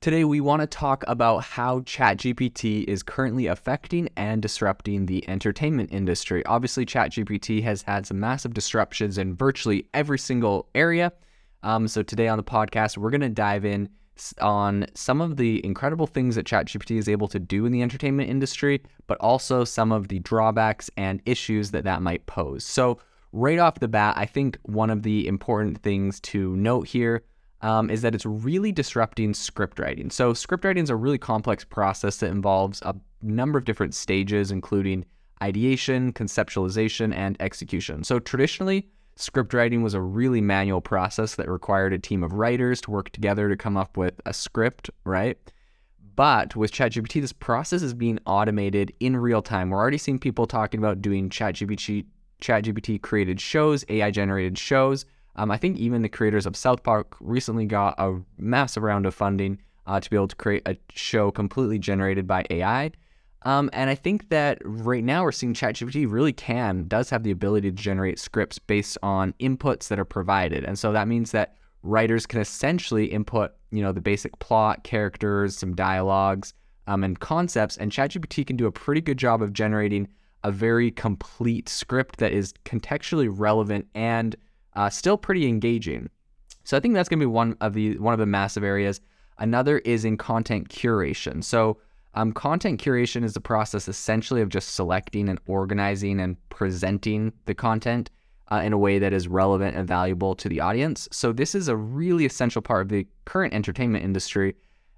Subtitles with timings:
[0.00, 5.92] Today, we want to talk about how ChatGPT is currently affecting and disrupting the entertainment
[5.92, 6.42] industry.
[6.46, 11.12] Obviously, ChatGPT has had some massive disruptions in virtually every single area.
[11.62, 13.90] Um, so, today on the podcast, we're going to dive in
[14.40, 18.30] on some of the incredible things that ChatGPT is able to do in the entertainment
[18.30, 22.64] industry, but also some of the drawbacks and issues that that might pose.
[22.64, 23.00] So,
[23.32, 27.22] right off the bat, I think one of the important things to note here
[27.62, 30.10] um, is that it's really disrupting script writing.
[30.10, 34.50] So, script writing is a really complex process that involves a number of different stages,
[34.50, 35.04] including
[35.42, 38.04] ideation, conceptualization, and execution.
[38.04, 42.80] So, traditionally, script writing was a really manual process that required a team of writers
[42.82, 45.38] to work together to come up with a script, right?
[46.16, 49.70] But with ChatGPT, this process is being automated in real time.
[49.70, 52.06] We're already seeing people talking about doing ChatGPT,
[52.42, 55.04] ChatGPT created shows, AI generated shows
[55.40, 59.14] um, I think even the creators of South Park recently got a massive round of
[59.14, 62.90] funding uh, to be able to create a show completely generated by AI.
[63.46, 67.30] Um, and I think that right now we're seeing ChatGPT really can, does have the
[67.30, 70.62] ability to generate scripts based on inputs that are provided.
[70.62, 75.56] And so that means that writers can essentially input, you know, the basic plot, characters,
[75.56, 76.52] some dialogues,
[76.86, 77.78] um, and concepts.
[77.78, 80.06] And ChatGPT can do a pretty good job of generating
[80.44, 84.36] a very complete script that is contextually relevant and
[84.74, 86.10] uh, still pretty engaging.
[86.64, 89.00] So I think that's going to be one of the one of the massive areas.
[89.38, 91.42] Another is in content curation.
[91.42, 91.78] So
[92.14, 97.54] um, content curation is the process essentially of just selecting and organizing and presenting the
[97.54, 98.10] content
[98.50, 101.08] uh, in a way that is relevant and valuable to the audience.
[101.12, 104.56] So this is a really essential part of the current entertainment industry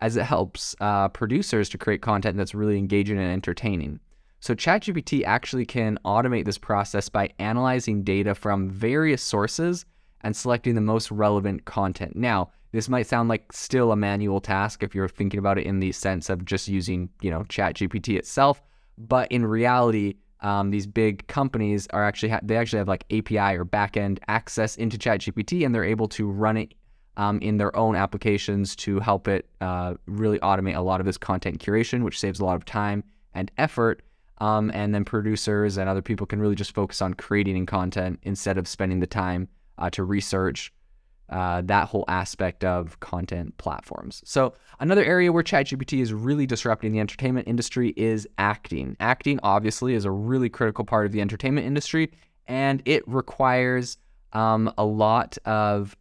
[0.00, 4.00] as it helps uh, producers to create content that's really engaging and entertaining.
[4.44, 9.86] So ChatGPT actually can automate this process by analyzing data from various sources
[10.20, 12.14] and selecting the most relevant content.
[12.14, 15.80] Now, this might sound like still a manual task if you're thinking about it in
[15.80, 18.62] the sense of just using, you know, ChatGPT itself,
[18.98, 23.56] but in reality, um, these big companies are actually ha- they actually have like API
[23.56, 26.74] or backend access into ChatGPT, and they're able to run it
[27.16, 31.16] um, in their own applications to help it uh, really automate a lot of this
[31.16, 34.02] content curation, which saves a lot of time and effort
[34.38, 38.58] um, and then producers and other people can really just focus on creating content instead
[38.58, 40.72] of spending the time uh, to research
[41.30, 44.22] uh, that whole aspect of content platforms.
[44.26, 48.96] So, another area where ChatGPT is really disrupting the entertainment industry is acting.
[49.00, 52.12] Acting, obviously, is a really critical part of the entertainment industry,
[52.46, 53.96] and it requires
[54.34, 55.96] um, a lot of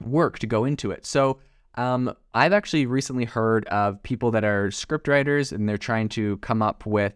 [0.00, 1.04] work to go into it.
[1.04, 1.40] So,
[1.76, 6.62] um, I've actually recently heard of people that are scriptwriters and they're trying to come
[6.62, 7.14] up with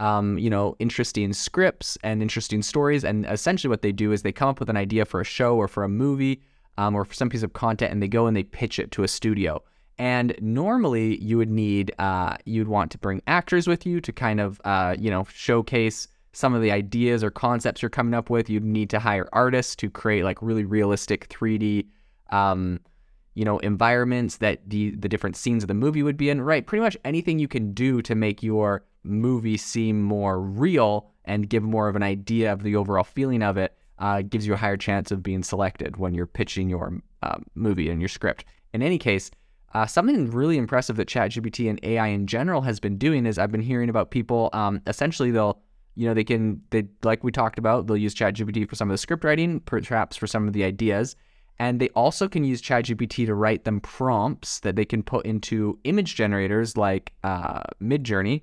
[0.00, 3.04] um, you know, interesting scripts and interesting stories.
[3.04, 5.56] And essentially, what they do is they come up with an idea for a show
[5.56, 6.42] or for a movie
[6.78, 9.04] um, or for some piece of content, and they go and they pitch it to
[9.04, 9.62] a studio.
[9.98, 14.40] And normally, you would need, uh, you'd want to bring actors with you to kind
[14.40, 18.48] of, uh, you know, showcase some of the ideas or concepts you're coming up with.
[18.48, 21.86] You'd need to hire artists to create like really realistic 3D,
[22.30, 22.80] um,
[23.34, 26.40] you know, environments that the the different scenes of the movie would be in.
[26.40, 31.48] Right, pretty much anything you can do to make your movie seem more real and
[31.48, 34.56] give more of an idea of the overall feeling of it uh, gives you a
[34.56, 38.44] higher chance of being selected when you're pitching your uh, movie and your script.
[38.72, 39.30] In any case,
[39.74, 43.52] uh, something really impressive that ChatGPT and AI in general has been doing is I've
[43.52, 44.50] been hearing about people.
[44.52, 45.60] Um, essentially, they'll,
[45.94, 48.94] you know, they can, they like we talked about, they'll use ChatGPT for some of
[48.94, 51.14] the script writing, perhaps for some of the ideas,
[51.58, 55.78] and they also can use ChatGPT to write them prompts that they can put into
[55.84, 58.42] image generators like uh, Midjourney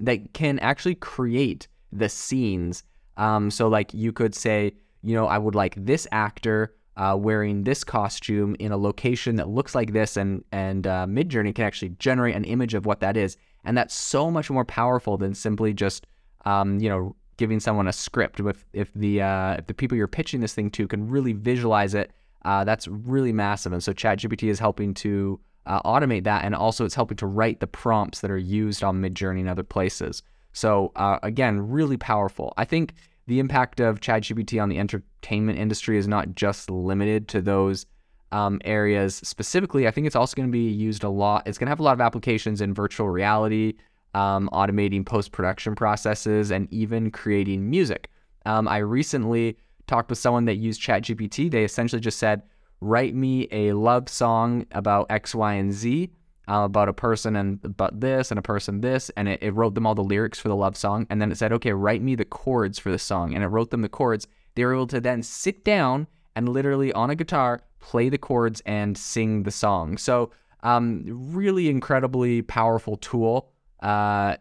[0.00, 2.82] that can actually create the scenes.
[3.16, 7.64] Um, so, like, you could say, you know, I would like this actor uh, wearing
[7.64, 11.90] this costume in a location that looks like this, and and uh, Midjourney can actually
[11.98, 15.74] generate an image of what that is, and that's so much more powerful than simply
[15.74, 16.06] just,
[16.44, 18.40] um, you know, giving someone a script.
[18.40, 21.94] If if the uh, if the people you're pitching this thing to can really visualize
[21.94, 22.12] it,
[22.44, 23.72] uh, that's really massive.
[23.72, 27.60] And so ChatGPT is helping to uh, automate that, and also it's helping to write
[27.60, 30.22] the prompts that are used on Midjourney and other places.
[30.52, 32.54] So uh, again, really powerful.
[32.56, 32.94] I think
[33.26, 37.86] the impact of ChatGPT on the entertainment industry is not just limited to those
[38.32, 39.86] um, areas specifically.
[39.86, 41.46] I think it's also going to be used a lot.
[41.46, 43.74] It's going to have a lot of applications in virtual reality,
[44.14, 48.10] um, automating post production processes, and even creating music.
[48.46, 51.50] Um, I recently talked with someone that used ChatGPT.
[51.50, 52.42] They essentially just said,
[52.80, 56.10] write me a love song about X, Y, and Z,
[56.48, 59.74] uh, about a person and about this and a person this, and it, it wrote
[59.74, 61.06] them all the lyrics for the love song.
[61.10, 63.34] And then it said, okay, write me the chords for the song.
[63.34, 64.26] And it wrote them the chords.
[64.54, 68.62] They were able to then sit down and literally on a guitar play the chords
[68.66, 69.98] and sing the song.
[69.98, 70.30] So
[70.62, 73.52] Um, really incredibly powerful tool
[73.82, 74.36] uh,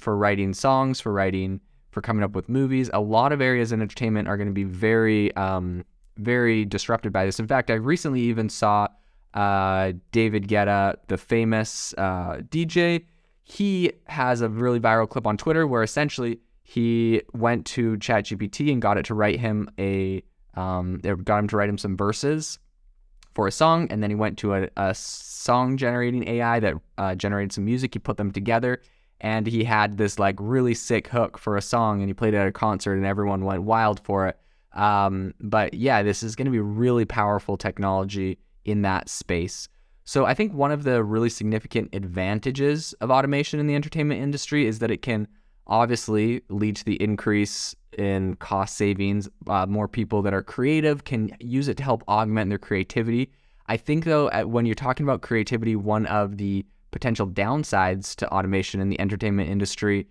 [0.00, 1.60] for writing songs, for writing,
[1.92, 2.90] for coming up with movies.
[2.92, 5.84] A lot of areas in entertainment are going to be very, um,
[6.16, 7.38] very disrupted by this.
[7.38, 8.88] In fact, I recently even saw
[9.34, 13.04] uh, David Guetta, the famous uh, DJ.
[13.44, 18.80] He has a really viral clip on Twitter where essentially he went to ChatGPT and
[18.80, 20.22] got it to write him a,
[20.54, 22.58] um, got him to write him some verses
[23.34, 27.14] for a song, and then he went to a, a song generating AI that uh,
[27.14, 27.94] generated some music.
[27.94, 28.80] He put them together,
[29.20, 32.38] and he had this like really sick hook for a song, and he played it
[32.38, 34.38] at a concert, and everyone went wild for it.
[34.74, 39.68] Um, but yeah, this is going to be really powerful technology in that space.
[40.04, 44.66] So I think one of the really significant advantages of automation in the entertainment industry
[44.66, 45.28] is that it can
[45.66, 49.28] obviously lead to the increase in cost savings.
[49.46, 53.30] Uh, more people that are creative can use it to help augment their creativity.
[53.68, 58.80] I think, though, when you're talking about creativity, one of the potential downsides to automation
[58.80, 60.08] in the entertainment industry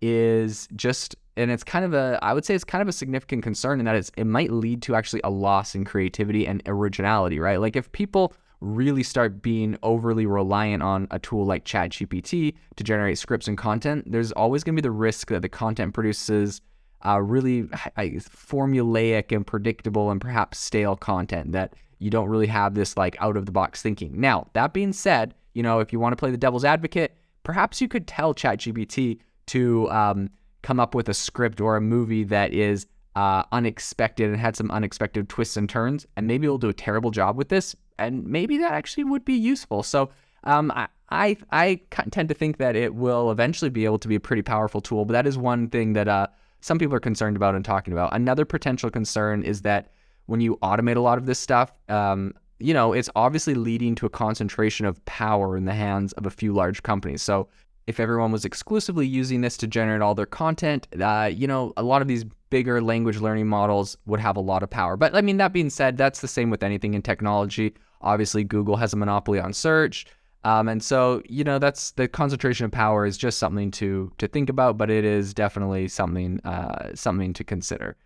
[0.00, 3.42] is just, and it's kind of a, I would say it's kind of a significant
[3.42, 7.38] concern in that it's, it might lead to actually a loss in creativity and originality,
[7.38, 7.60] right?
[7.60, 13.18] Like if people really start being overly reliant on a tool like ChatGPT to generate
[13.18, 16.60] scripts and content, there's always going to be the risk that the content produces
[17.06, 22.96] uh, really formulaic and predictable and perhaps stale content that you don't really have this
[22.96, 24.20] like out of the box thinking.
[24.20, 27.80] Now, that being said, you know, if you want to play the devil's advocate, perhaps
[27.80, 29.20] you could tell ChatGPT
[29.50, 30.30] to um,
[30.62, 32.86] come up with a script or a movie that is
[33.16, 37.10] uh, unexpected and had some unexpected twists and turns, and maybe we'll do a terrible
[37.10, 39.82] job with this, and maybe that actually would be useful.
[39.82, 40.10] So
[40.44, 41.80] um, I, I, I
[42.10, 45.04] tend to think that it will eventually be able to be a pretty powerful tool,
[45.04, 46.28] but that is one thing that uh,
[46.60, 48.14] some people are concerned about and talking about.
[48.14, 49.90] Another potential concern is that
[50.26, 54.06] when you automate a lot of this stuff, um, you know, it's obviously leading to
[54.06, 57.22] a concentration of power in the hands of a few large companies.
[57.22, 57.48] So
[57.90, 61.82] if everyone was exclusively using this to generate all their content, uh, you know, a
[61.82, 64.96] lot of these bigger language learning models would have a lot of power.
[64.96, 67.74] But I mean, that being said, that's the same with anything in technology.
[68.00, 70.06] Obviously, Google has a monopoly on search.
[70.42, 74.26] Um, and so, you know, that's the concentration of power is just something to to
[74.26, 77.96] think about, but it is definitely something uh, something to consider.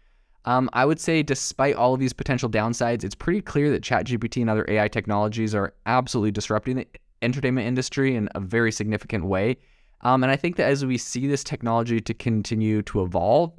[0.47, 4.41] Um, I would say, despite all of these potential downsides, it's pretty clear that ChatGPT
[4.41, 6.87] and other AI technologies are absolutely disrupting the
[7.23, 9.57] entertainment industry in a very significant way.
[10.05, 13.53] Um, and I think that as we see this technology to continue to evolve,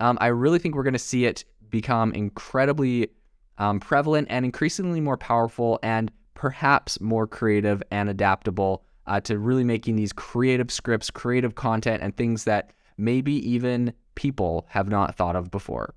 [0.00, 3.10] um, I really think we're going to see it become incredibly
[3.58, 9.64] um, prevalent and increasingly more powerful and perhaps more creative and adaptable uh, to really
[9.64, 15.34] making these creative scripts, creative content, and things that maybe even people have not thought
[15.34, 15.94] of before.